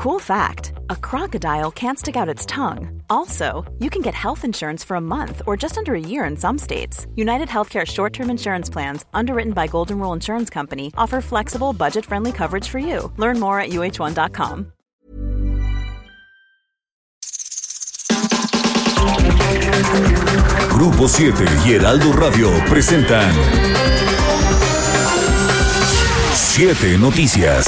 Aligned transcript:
Cool 0.00 0.18
fact 0.18 0.72
a 0.88 0.96
crocodile 0.96 1.70
can't 1.70 1.98
stick 1.98 2.16
out 2.16 2.26
its 2.26 2.46
tongue. 2.46 3.02
Also, 3.10 3.70
you 3.80 3.90
can 3.90 4.00
get 4.00 4.14
health 4.14 4.46
insurance 4.46 4.82
for 4.82 4.94
a 4.94 5.00
month 5.00 5.42
or 5.46 5.58
just 5.58 5.76
under 5.76 5.94
a 5.94 6.00
year 6.00 6.24
in 6.24 6.38
some 6.38 6.56
states. 6.56 7.06
United 7.16 7.48
Healthcare 7.48 7.86
short 7.86 8.14
term 8.14 8.30
insurance 8.30 8.70
plans, 8.70 9.04
underwritten 9.12 9.52
by 9.52 9.66
Golden 9.66 9.98
Rule 9.98 10.14
Insurance 10.14 10.48
Company, 10.48 10.90
offer 10.96 11.20
flexible, 11.20 11.74
budget 11.74 12.06
friendly 12.06 12.32
coverage 12.32 12.66
for 12.66 12.78
you. 12.78 13.12
Learn 13.18 13.38
more 13.38 13.60
at 13.60 13.72
uh1.com. 13.72 14.72
Grupo 20.70 21.08
7 21.08 21.46
y 21.66 21.74
Heraldo 21.74 22.10
Radio 22.14 22.48
presentan 22.70 23.34
7 26.32 26.98
Noticias. 26.98 27.66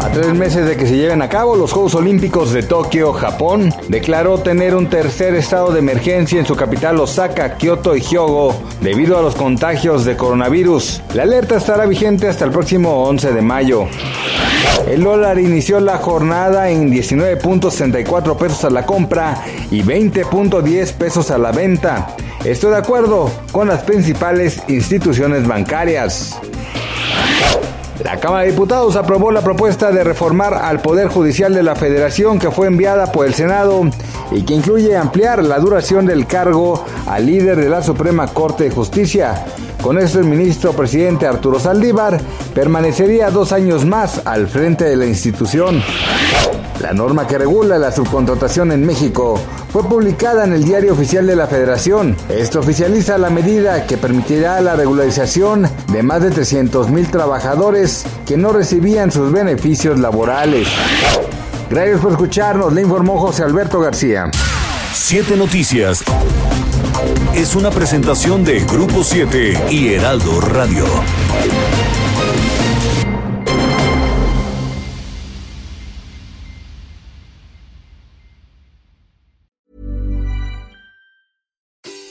A 0.00 0.10
tres 0.10 0.34
meses 0.34 0.66
de 0.66 0.76
que 0.76 0.86
se 0.86 0.96
lleven 0.96 1.22
a 1.22 1.28
cabo 1.28 1.56
los 1.56 1.72
Juegos 1.72 1.94
Olímpicos 1.94 2.52
de 2.52 2.62
Tokio, 2.62 3.12
Japón 3.12 3.72
declaró 3.88 4.38
tener 4.38 4.74
un 4.74 4.88
tercer 4.90 5.34
estado 5.34 5.72
de 5.72 5.78
emergencia 5.78 6.38
en 6.38 6.46
su 6.46 6.54
capital 6.56 7.00
Osaka, 7.00 7.56
Kyoto 7.56 7.96
y 7.96 8.00
Hyogo 8.00 8.54
debido 8.80 9.18
a 9.18 9.22
los 9.22 9.34
contagios 9.34 10.04
de 10.04 10.16
coronavirus. 10.16 11.00
La 11.14 11.22
alerta 11.22 11.56
estará 11.56 11.86
vigente 11.86 12.28
hasta 12.28 12.44
el 12.44 12.50
próximo 12.50 13.04
11 13.04 13.32
de 13.32 13.42
mayo. 13.42 13.86
El 14.86 15.02
dólar 15.02 15.38
inició 15.38 15.80
la 15.80 15.96
jornada 15.96 16.68
en 16.68 16.92
19.64 16.92 18.36
pesos 18.36 18.64
a 18.64 18.70
la 18.70 18.84
compra 18.84 19.42
y 19.70 19.82
20.10 19.82 20.92
pesos 20.92 21.30
a 21.30 21.38
la 21.38 21.50
venta. 21.50 22.14
Estoy 22.44 22.72
de 22.72 22.76
acuerdo 22.76 23.30
con 23.52 23.68
las 23.68 23.84
principales 23.84 24.62
instituciones 24.68 25.48
bancarias. 25.48 26.38
La 28.04 28.20
Cámara 28.20 28.42
de 28.42 28.50
Diputados 28.50 28.96
aprobó 28.96 29.30
la 29.30 29.40
propuesta 29.40 29.90
de 29.90 30.04
reformar 30.04 30.52
al 30.52 30.80
Poder 30.80 31.08
Judicial 31.08 31.54
de 31.54 31.62
la 31.62 31.74
Federación 31.74 32.38
que 32.38 32.50
fue 32.50 32.66
enviada 32.66 33.10
por 33.10 33.26
el 33.26 33.32
Senado 33.32 33.80
y 34.30 34.42
que 34.42 34.52
incluye 34.52 34.94
ampliar 34.94 35.42
la 35.42 35.58
duración 35.58 36.04
del 36.04 36.26
cargo 36.26 36.84
al 37.06 37.24
líder 37.24 37.56
de 37.56 37.70
la 37.70 37.82
Suprema 37.82 38.26
Corte 38.26 38.64
de 38.64 38.70
Justicia. 38.70 39.46
Con 39.80 39.98
esto 39.98 40.18
el 40.18 40.26
ministro 40.26 40.74
presidente 40.74 41.26
Arturo 41.26 41.58
Saldívar 41.58 42.20
permanecería 42.54 43.30
dos 43.30 43.52
años 43.52 43.86
más 43.86 44.20
al 44.26 44.48
frente 44.48 44.84
de 44.84 44.96
la 44.96 45.06
institución. 45.06 45.82
La 46.80 46.92
norma 46.92 47.26
que 47.26 47.38
regula 47.38 47.78
la 47.78 47.92
subcontratación 47.92 48.72
en 48.72 48.84
México 48.84 49.40
fue 49.72 49.84
publicada 49.84 50.44
en 50.44 50.52
el 50.52 50.64
Diario 50.64 50.92
Oficial 50.92 51.26
de 51.26 51.36
la 51.36 51.46
Federación. 51.46 52.16
Esto 52.28 52.60
oficializa 52.60 53.16
la 53.18 53.30
medida 53.30 53.86
que 53.86 53.96
permitirá 53.96 54.60
la 54.60 54.74
regularización 54.74 55.68
de 55.92 56.02
más 56.02 56.22
de 56.22 56.30
300 56.30 56.90
mil 56.90 57.10
trabajadores 57.10 58.04
que 58.26 58.36
no 58.36 58.52
recibían 58.52 59.10
sus 59.10 59.32
beneficios 59.32 59.98
laborales. 59.98 60.68
Gracias 61.70 62.00
por 62.00 62.12
escucharnos, 62.12 62.72
le 62.72 62.82
informó 62.82 63.18
José 63.18 63.44
Alberto 63.44 63.80
García. 63.80 64.30
7 64.92 65.36
Noticias 65.36 66.04
es 67.34 67.56
una 67.56 67.70
presentación 67.70 68.44
de 68.44 68.60
Grupo 68.60 69.02
7 69.02 69.66
y 69.70 69.88
Heraldo 69.88 70.40
Radio. 70.40 70.84